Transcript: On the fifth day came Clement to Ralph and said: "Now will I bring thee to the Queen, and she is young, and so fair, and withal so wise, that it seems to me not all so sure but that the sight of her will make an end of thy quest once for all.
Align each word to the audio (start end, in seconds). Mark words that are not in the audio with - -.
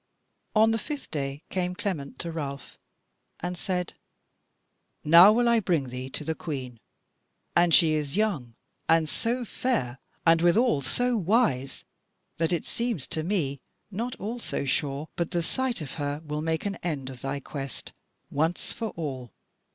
On 0.55 0.71
the 0.71 0.79
fifth 0.79 1.11
day 1.11 1.43
came 1.51 1.75
Clement 1.75 2.17
to 2.17 2.31
Ralph 2.31 2.75
and 3.39 3.55
said: 3.55 3.93
"Now 5.03 5.31
will 5.31 5.47
I 5.47 5.59
bring 5.59 5.89
thee 5.89 6.09
to 6.09 6.23
the 6.23 6.33
Queen, 6.33 6.79
and 7.55 7.71
she 7.71 7.91
is 7.93 8.17
young, 8.17 8.55
and 8.89 9.07
so 9.07 9.45
fair, 9.45 9.99
and 10.25 10.41
withal 10.41 10.81
so 10.81 11.15
wise, 11.17 11.85
that 12.37 12.51
it 12.51 12.65
seems 12.65 13.05
to 13.09 13.21
me 13.21 13.59
not 13.91 14.15
all 14.15 14.39
so 14.39 14.65
sure 14.65 15.07
but 15.15 15.29
that 15.29 15.37
the 15.37 15.43
sight 15.43 15.81
of 15.81 15.93
her 16.01 16.23
will 16.25 16.41
make 16.41 16.65
an 16.65 16.77
end 16.81 17.11
of 17.11 17.21
thy 17.21 17.39
quest 17.39 17.93
once 18.31 18.73
for 18.73 18.87
all. 18.95 19.29